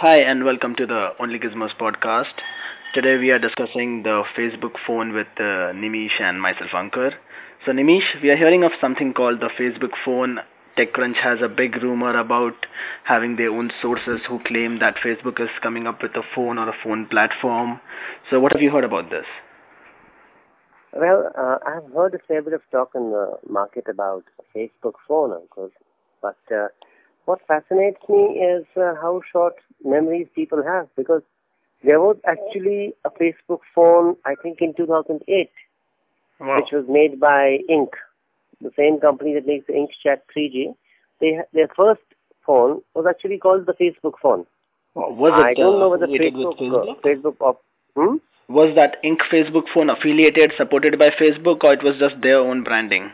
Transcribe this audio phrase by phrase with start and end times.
[0.00, 2.32] Hi, and welcome to the Only Gizmos podcast.
[2.94, 7.14] Today we are discussing the Facebook phone with uh, Nimish and myself, Ankar.
[7.64, 10.40] So, Nimish, we are hearing of something called the Facebook phone.
[10.76, 12.66] TechCrunch has a big rumor about
[13.04, 16.68] having their own sources who claim that Facebook is coming up with a phone or
[16.68, 17.80] a phone platform.
[18.30, 19.26] So, what have you heard about this?
[20.92, 24.24] Well, uh, I've heard a fair bit of talk in the market about
[24.54, 25.72] Facebook phone, course,
[26.20, 26.68] but uh,
[27.24, 31.22] what fascinates me is uh, how short memories people have because
[31.84, 35.50] there was actually a Facebook phone, I think in 2008,
[36.40, 36.56] wow.
[36.56, 37.90] which was made by INQ.,
[38.60, 40.74] the same company that makes the INQ Chat 3G.
[41.20, 42.02] They their first
[42.46, 44.46] phone was actually called the Facebook phone.
[44.94, 47.64] was it, I don't know whether Facebook, Facebook, Facebook op-
[47.96, 48.16] hmm?
[48.48, 49.18] was that INQ.
[49.32, 53.10] Facebook phone affiliated, supported by Facebook, or it was just their own branding?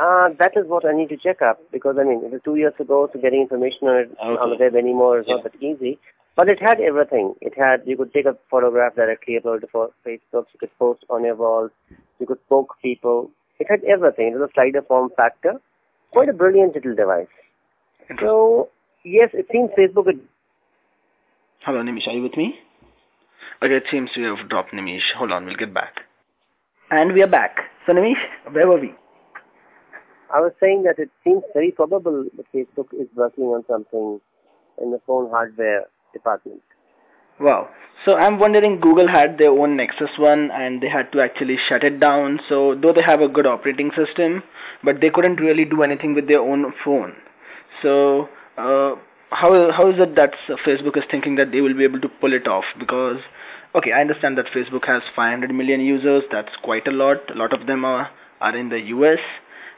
[0.00, 2.56] Uh, that is what I need to check up because I mean it was two
[2.56, 4.40] years ago, so getting information on it okay.
[4.40, 5.34] on the web anymore is yeah.
[5.34, 5.98] not that easy.
[6.36, 7.34] But it had everything.
[7.42, 10.46] It had you could take a photograph directly, upload it to Facebook.
[10.54, 11.70] You could post on your walls.
[12.18, 13.30] You could poke people.
[13.58, 14.28] It had everything.
[14.28, 15.60] It was a slider form factor.
[16.12, 17.34] Quite a brilliant little device.
[18.20, 18.70] So
[19.04, 20.06] yes, it seems Facebook.
[20.06, 20.20] Had...
[21.60, 22.54] Hello, Nimish, are you with me?
[23.62, 25.12] Okay, it seems we have dropped Nimish.
[25.18, 26.00] Hold on, we'll get back.
[26.90, 27.58] And we are back.
[27.86, 28.94] So Nimish, where were we?
[30.32, 34.20] I was saying that it seems very probable that Facebook is working on something
[34.80, 36.62] in the phone hardware department.
[37.40, 37.70] Wow.
[38.04, 41.84] So I'm wondering Google had their own Nexus One and they had to actually shut
[41.84, 42.40] it down.
[42.48, 44.42] So though they have a good operating system,
[44.84, 47.14] but they couldn't really do anything with their own phone.
[47.82, 48.96] So uh,
[49.30, 50.34] how how is it that
[50.66, 52.64] Facebook is thinking that they will be able to pull it off?
[52.78, 53.18] Because
[53.74, 56.24] okay, I understand that Facebook has 500 million users.
[56.30, 57.30] That's quite a lot.
[57.30, 59.20] A lot of them are are in the US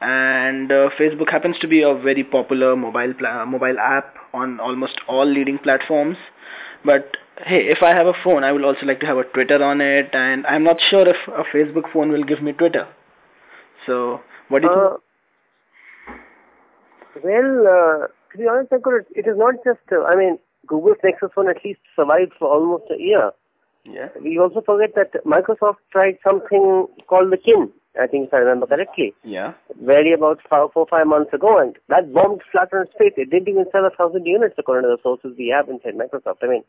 [0.00, 3.14] and uh, Facebook happens to be a very popular mobile
[3.46, 6.16] mobile app on almost all leading platforms.
[6.84, 9.62] But hey, if I have a phone, I will also like to have a Twitter
[9.62, 12.86] on it, and I'm not sure if a Facebook phone will give me Twitter.
[13.86, 15.00] So, what do you uh, think?
[17.24, 18.72] Well, uh, to be honest,
[19.14, 19.80] it is not just.
[19.90, 23.30] Uh, I mean, Google's Nexus phone at least survived for almost a year.
[23.84, 24.08] Yeah.
[24.20, 27.70] We also forget that Microsoft tried something called the Kin
[28.00, 29.14] I think if I remember correctly.
[29.24, 29.54] Yeah.
[29.82, 33.14] Very about five, four, five months ago, and that bombed flat on its face.
[33.16, 36.42] It didn't even sell a thousand units according to the sources we have inside Microsoft.
[36.42, 36.64] I mean,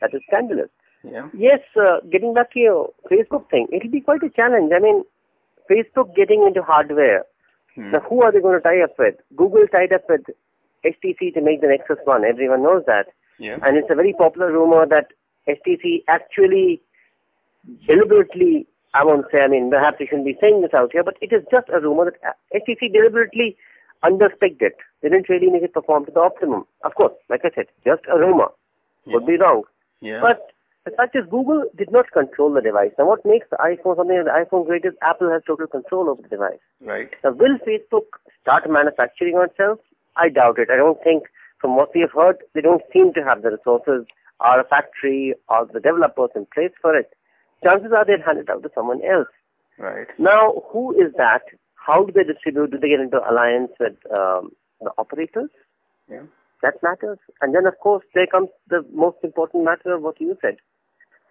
[0.00, 0.70] that is scandalous.
[1.04, 1.28] Yeah.
[1.36, 4.72] Yes, uh, getting back to your Facebook thing, it'll be quite a challenge.
[4.74, 5.04] I mean,
[5.70, 7.24] Facebook getting into hardware.
[7.74, 7.92] Hmm.
[7.92, 9.14] Now, who are they going to tie up with?
[9.36, 10.22] Google tied up with
[10.84, 12.24] HTC to make the Nexus One.
[12.24, 13.06] Everyone knows that.
[13.38, 13.58] Yeah.
[13.62, 15.12] And it's a very popular rumor that
[15.48, 16.80] HTC actually
[17.86, 21.16] deliberately I won't say, I mean, perhaps we shouldn't be saying this out here, but
[21.20, 23.56] it is just a rumor that HTC deliberately
[24.04, 24.76] underspec it.
[25.02, 26.64] They didn't really make it perform to the optimum.
[26.84, 28.48] Of course, like I said, just a rumor.
[29.04, 29.14] Yeah.
[29.14, 29.64] Could be wrong.
[30.00, 30.20] Yeah.
[30.20, 30.50] But
[30.84, 32.92] the fact is, Google did not control the device.
[32.98, 36.08] Now, what makes the iPhone something like the iPhone great is Apple has total control
[36.08, 36.62] over the device.
[36.80, 37.10] Right.
[37.24, 38.06] Now, will Facebook
[38.40, 39.80] start manufacturing on itself?
[40.16, 40.68] I doubt it.
[40.70, 41.24] I don't think,
[41.60, 44.06] from what we have heard, they don't seem to have the resources
[44.40, 47.12] or a factory or the developers in place for it
[47.66, 49.28] chances are they'll hand it out to someone else.
[49.78, 50.06] Right.
[50.18, 51.42] Now, who is that?
[51.74, 52.70] How do they distribute?
[52.70, 54.50] Do they get into alliance with um,
[54.80, 55.50] the operators?
[56.10, 56.22] Yeah.
[56.62, 57.18] That matters.
[57.40, 60.56] And then, of course, there comes the most important matter of what you said.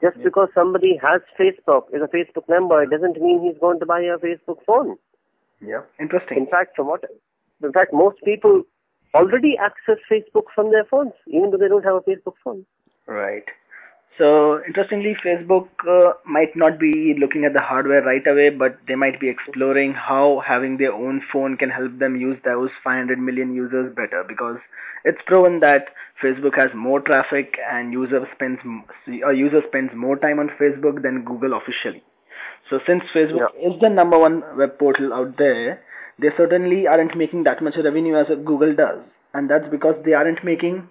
[0.00, 0.24] Just yeah.
[0.24, 4.00] because somebody has Facebook, is a Facebook member, it doesn't mean he's going to buy
[4.00, 4.96] a Facebook phone.
[5.60, 5.82] Yeah.
[5.98, 6.38] Interesting.
[6.38, 7.02] In fact, from what,
[7.62, 8.62] in fact, most people
[9.14, 12.64] already access Facebook from their phones, even though they don't have a Facebook phone.
[13.06, 13.44] Right.
[14.18, 18.96] So interestingly, Facebook uh, might not be looking at the hardware right away, but they
[18.96, 23.54] might be exploring how having their own phone can help them use those 500 million
[23.54, 24.56] users better because
[25.04, 25.86] it's proven that
[26.20, 28.58] Facebook has more traffic and user spends
[29.06, 32.02] a user spends more time on Facebook than Google officially.
[32.68, 33.70] So since Facebook yeah.
[33.70, 35.80] is the number one web portal out there,
[36.18, 38.98] they certainly aren't making that much revenue as Google does,
[39.32, 40.88] and that's because they aren't making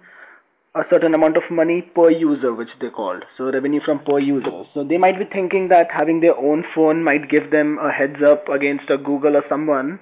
[0.74, 3.24] a certain amount of money per user, which they called.
[3.36, 4.64] So revenue from per user.
[4.74, 8.22] So they might be thinking that having their own phone might give them a heads
[8.22, 9.98] up against a Google or someone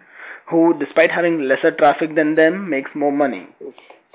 [0.51, 3.47] who, despite having lesser traffic than them, makes more money.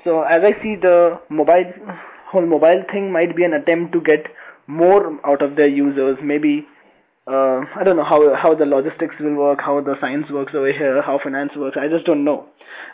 [0.04, 1.64] So as I see the mobile
[2.30, 4.26] whole mobile thing might be an attempt to get
[4.66, 6.66] more out of their users, maybe
[7.26, 10.72] uh, I don't know how how the logistics will work, how the science works over
[10.72, 11.76] here, how finance works.
[11.80, 12.46] I just don't know.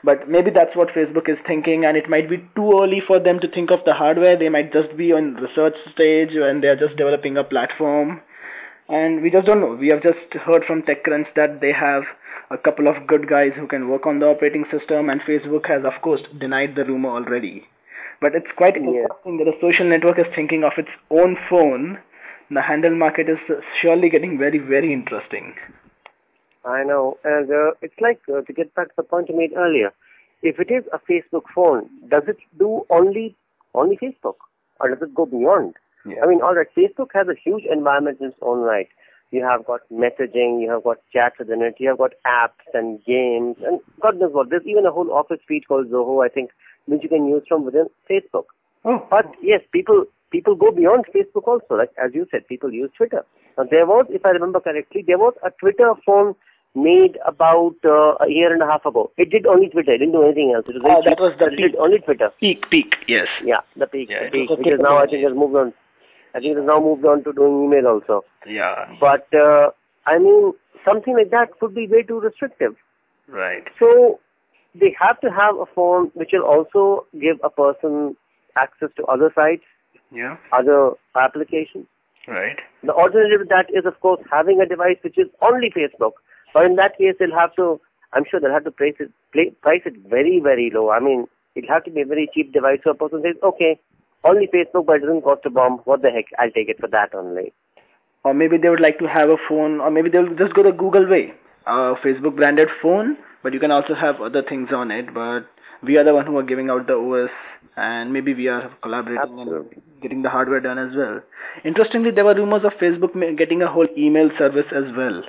[0.04, 3.40] But maybe that's what Facebook is thinking, and it might be too early for them
[3.40, 4.36] to think of the hardware.
[4.36, 8.20] They might just be on research stage and they are just developing a platform.
[8.88, 9.74] And we just don't know.
[9.74, 12.04] We have just heard from TechCrunch that they have
[12.50, 15.84] a couple of good guys who can work on the operating system, and Facebook has,
[15.84, 17.66] of course, denied the rumor already.
[18.20, 18.82] But it's quite Yeah.
[18.82, 21.98] interesting that a social network is thinking of its own phone.
[22.50, 23.38] The handle market is
[23.80, 25.54] surely getting very, very interesting.
[26.64, 27.18] I know.
[27.24, 29.92] And uh, it's like, uh, to get back to the point you made earlier,
[30.42, 33.36] if it is a Facebook phone, does it do only
[33.74, 34.36] only Facebook?
[34.80, 35.74] Or does it go beyond?
[36.06, 36.22] Yeah.
[36.22, 38.88] I mean, all right, Facebook has a huge environment in its own right.
[39.30, 43.04] You have got messaging, you have got chat within it, you have got apps and
[43.04, 44.48] games, and God knows what.
[44.48, 46.50] There's even a whole office suite called Zoho, I think,
[46.86, 48.44] which you can use from within Facebook.
[48.86, 51.74] oh, But yes, people people go beyond Facebook also.
[51.76, 53.24] Like as you said, people use Twitter.
[53.56, 56.34] Now there was, if I remember correctly, there was a Twitter phone
[56.74, 59.10] made about uh, a year and a half ago.
[59.16, 59.92] It did only Twitter.
[59.94, 60.66] It didn't do anything else.
[60.68, 62.30] It was very Ah, that cheap, was the but it did only Twitter.
[62.38, 63.26] Peek, Peek, yes.
[63.44, 65.72] Yeah, the Peek, Yeah, the Peek, which is now I think has moved on.
[66.34, 68.24] I think it has now moved on to doing email also.
[68.46, 69.70] Yeah, But uh,
[70.06, 70.52] I mean,
[70.84, 72.76] something like that could be way too restrictive.
[73.28, 73.64] right.
[73.80, 74.20] So
[74.78, 78.14] they have to have a phone which will also give a person
[78.56, 79.64] access to other sites,
[80.10, 81.86] Yeah, other applications.
[82.26, 82.56] right.
[82.82, 86.12] The alternative to that is, of course, having a device which is only Facebook.
[86.54, 87.80] But in that case, they'll have to,
[88.12, 90.90] I'm sure they'll have to price it, play, price it very, very low.
[90.90, 93.78] I mean, it'll have to be a very cheap device so a person says, okay,
[94.24, 95.78] only Facebook, but it doesn't cost a bomb.
[95.84, 96.26] What the heck?
[96.38, 97.52] I'll take it for that only.
[98.24, 100.72] Or maybe they would like to have a phone, or maybe they'll just go the
[100.72, 101.32] Google way,
[101.66, 105.14] a Facebook branded phone, but you can also have other things on it.
[105.14, 105.46] But
[105.82, 107.30] we are the one who are giving out the OS,
[107.76, 109.82] and maybe we are collaborating Absolutely.
[110.00, 111.20] Getting the hardware done as well.
[111.64, 115.22] Interestingly, there were rumors of Facebook getting a whole email service as well,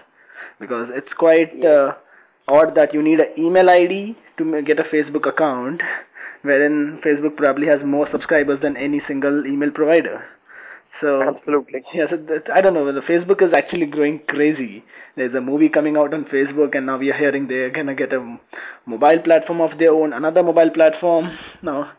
[0.60, 1.94] because it's quite uh,
[2.48, 5.82] odd that you need an email ID to get a Facebook account,
[6.42, 10.24] wherein Facebook probably has more subscribers than any single email provider.
[11.02, 11.84] So Absolutely.
[11.94, 12.06] yeah.
[12.10, 12.92] So it, I don't know.
[12.92, 14.84] The Facebook is actually growing crazy.
[15.16, 18.12] There's a movie coming out on Facebook, and now we are hearing they're gonna get
[18.14, 18.38] a
[18.86, 21.38] mobile platform of their own, another mobile platform.
[21.62, 21.92] Now,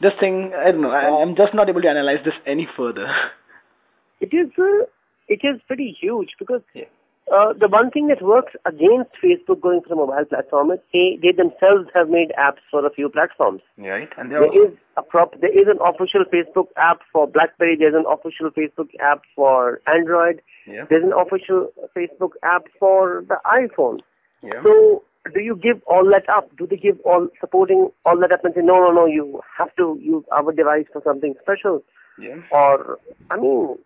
[0.00, 0.90] this thing, I don't know.
[0.90, 3.12] I, I'm just not able to analyze this any further.
[4.20, 4.86] It is, uh,
[5.28, 6.84] it is pretty huge because Yeah.
[7.32, 11.18] Uh, the one thing that works against Facebook going for the mobile platform is they,
[11.22, 13.62] they themselves have made apps for a few platforms.
[13.78, 15.40] Right, and There is a prop.
[15.40, 17.76] There is an official Facebook app for BlackBerry.
[17.78, 20.42] There's an official Facebook app for Android.
[20.66, 24.00] yeah, There's an official Facebook app for the iPhone.
[24.42, 26.54] yeah, So, do you give all that up?
[26.58, 29.06] Do they give all supporting all that up and say no, no, no?
[29.06, 31.82] You have to use our device for something special,
[32.20, 32.36] yeah.
[32.52, 32.98] or
[33.30, 33.78] I mean,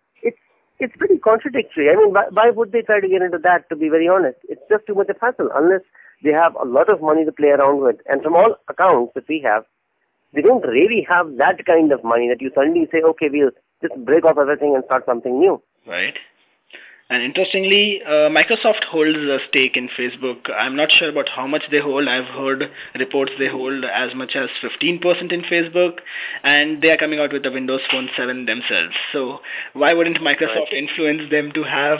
[0.79, 1.89] it's pretty contradictory.
[1.89, 3.69] I mean, why, why would they try to get into that?
[3.69, 5.81] To be very honest, it's just too much of hassle unless
[6.23, 7.97] they have a lot of money to play around with.
[8.07, 9.63] And from all accounts that we have,
[10.33, 13.95] they don't really have that kind of money that you suddenly say, okay, we'll just
[14.05, 15.61] break off everything and start something new.
[15.87, 16.17] Right.
[17.11, 20.47] And interestingly, uh, Microsoft holds a stake in Facebook.
[20.55, 22.07] I'm not sure about how much they hold.
[22.07, 22.69] I've heard
[22.99, 26.01] reports they hold as much as 15% in Facebook,
[26.43, 28.93] and they are coming out with the Windows Phone 7 themselves.
[29.11, 29.39] So
[29.73, 31.99] why wouldn't Microsoft influence them to have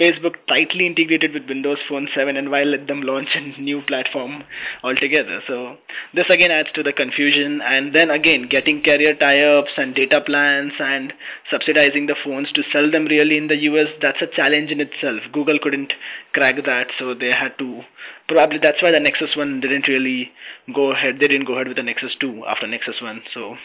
[0.00, 4.44] Facebook tightly integrated with Windows Phone 7 and why let them launch a new platform
[4.82, 5.40] altogether?
[5.46, 5.76] So
[6.14, 10.72] this again adds to the confusion and then again getting carrier tie-ups and data plans
[10.78, 11.12] and
[11.50, 15.20] subsidizing the phones to sell them really in the US that's a challenge in itself.
[15.32, 15.92] Google couldn't
[16.32, 17.82] crack that so they had to
[18.28, 20.30] probably that's why the Nexus 1 didn't really
[20.74, 23.56] go ahead they didn't go ahead with the Nexus 2 after Nexus 1 so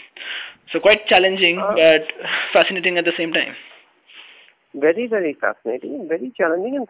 [0.71, 3.55] so quite challenging Uh, but fascinating at the same time.
[4.73, 6.75] Very, very fascinating and very challenging.
[6.75, 6.87] And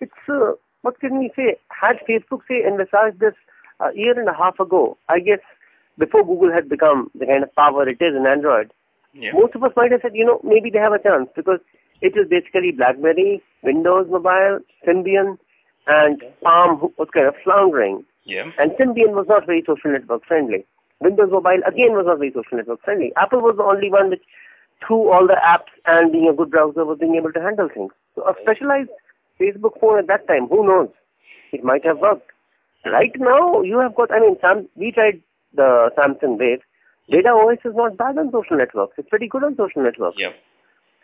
[0.00, 1.56] it's, uh, what can we say?
[1.68, 3.34] Had Facebook, say, envisaged this
[3.80, 5.40] a year and a half ago, I guess
[5.98, 8.72] before Google had become the kind of power it is in Android,
[9.14, 9.32] Yeah.
[9.32, 11.60] most of us might have said, you know, maybe they have a chance because
[12.00, 15.38] it is basically BlackBerry, Windows Mobile, Symbian,
[15.86, 18.04] and Palm was kind of floundering.
[18.24, 18.50] Yeah.
[18.58, 20.64] And Symbian was not very social network friendly.
[21.00, 23.12] Windows Mobile again was not very social network friendly.
[23.16, 24.22] Apple was the only one which,
[24.86, 27.92] through all the apps and being a good browser, was being able to handle things.
[28.14, 28.90] So a specialized
[29.40, 30.88] Facebook phone at that time, who knows?
[31.52, 32.30] It might have worked.
[32.84, 34.10] Right now, you have got.
[34.12, 35.22] I mean, Sam, we tried
[35.54, 36.60] the Samsung Wave.
[37.10, 38.94] Bada OS is not bad on social networks.
[38.98, 40.16] It's pretty good on social networks.
[40.18, 40.30] Yeah.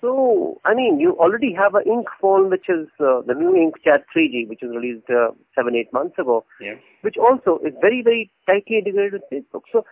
[0.00, 3.82] So, I mean, you already have an INQ phone, which is uh, the new INQ
[3.82, 6.74] Chat 3G, which was released uh, seven, eight months ago, Yeah.
[7.02, 9.62] which also is very, very tightly integrated with Facebook.
[9.72, 9.84] So,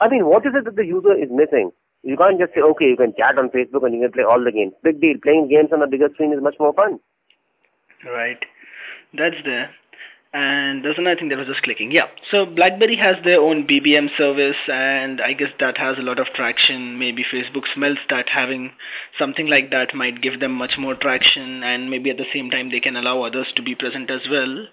[0.00, 1.70] I mean, what is it that the user is missing?
[2.06, 4.42] You can't just say, okay, you can chat on Facebook and you can play all
[4.42, 4.72] the games.
[4.84, 5.16] Big deal.
[5.20, 7.00] Playing games on a bigger screen is much more fun.
[8.06, 8.38] Right.
[9.12, 9.70] That's there.
[10.32, 11.90] And there's another thing that was just clicking.
[11.90, 12.06] Yeah.
[12.30, 16.26] So BlackBerry has their own BBM service, and I guess that has a lot of
[16.28, 16.96] traction.
[16.96, 18.70] Maybe Facebook smells that having
[19.18, 22.70] something like that might give them much more traction, and maybe at the same time
[22.70, 24.66] they can allow others to be present as well.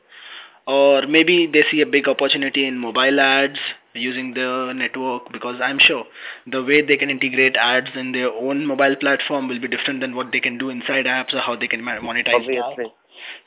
[0.67, 3.59] Or maybe they see a big opportunity in mobile ads
[3.93, 6.05] using the network because I'm sure
[6.47, 10.15] the way they can integrate ads in their own mobile platform will be different than
[10.15, 12.85] what they can do inside apps or how they can monetize Obviously.
[12.85, 12.93] That.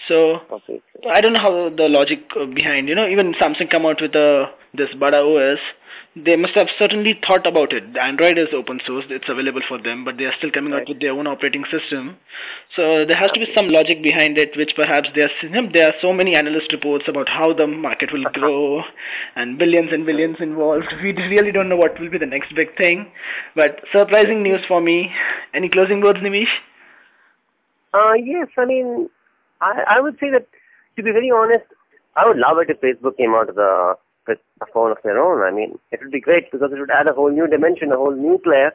[0.09, 0.83] So Obviously.
[1.11, 2.21] I don't know how the logic
[2.55, 5.59] behind you know even Samsung come out with a this Bada OS
[6.17, 7.85] they must have certainly thought about it.
[7.97, 10.81] Android is open source; it's available for them, but they are still coming right.
[10.81, 12.17] out with their own operating system.
[12.75, 15.95] So there has to be some logic behind it, which perhaps there are there are
[16.01, 18.83] so many analyst reports about how the market will grow
[19.35, 20.87] and billions and billions involved.
[21.03, 23.13] We really don't know what will be the next big thing.
[23.55, 25.13] But surprising news for me.
[25.53, 26.55] Any closing words, Nimish?
[27.93, 29.11] Uh, yes, I mean,
[29.61, 30.47] I, I would say that
[30.97, 31.65] to be very honest,
[32.17, 35.19] I would love it if Facebook came out of the with a phone of their
[35.19, 35.43] own.
[35.43, 37.97] I mean, it would be great because it would add a whole new dimension, a
[37.97, 38.73] whole new player,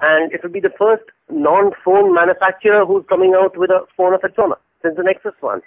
[0.00, 4.24] and it would be the first non-phone manufacturer who's coming out with a phone of
[4.24, 4.52] its own
[4.82, 5.62] since the Nexus one.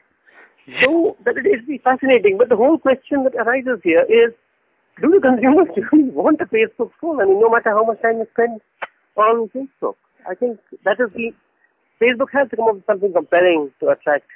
[0.82, 2.38] So that it would be fascinating.
[2.38, 4.34] But the whole question that arises here is,
[5.02, 7.22] do the consumers really want a Facebook phone?
[7.22, 8.62] I mean, no matter how much time you spend
[9.18, 9.96] on Facebook,
[10.30, 11.34] I think that is the
[12.02, 14.28] Facebook has to come up with something compelling to attract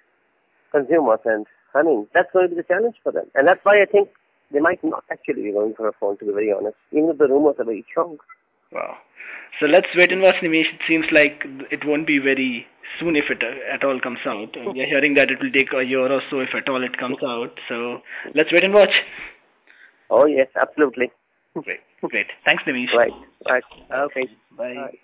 [0.72, 3.26] consumers, and I mean that's going to be the challenge for them.
[3.36, 4.10] And that's why I think
[4.52, 7.18] they might not actually be going for a phone, to be very honest, even if
[7.18, 8.18] the rumors are very strong.
[8.72, 8.98] Wow.
[9.60, 10.74] So let's wait and watch, Nimish.
[10.74, 12.68] It seems like it won't be very
[13.00, 14.56] soon if it uh, at all comes out.
[14.74, 16.98] We are hearing that it will take a year or so if at all it
[16.98, 17.60] comes out.
[17.68, 18.02] So
[18.36, 18.94] let's wait and watch.
[20.10, 21.12] Oh, yes, absolutely.
[21.54, 21.80] Great.
[22.02, 22.28] Great.
[22.46, 22.94] Thanks, Nimish.
[22.94, 23.14] Right.
[23.50, 23.64] Right.
[23.92, 24.28] Okay.
[24.56, 24.76] Bye.
[24.76, 24.98] Bye.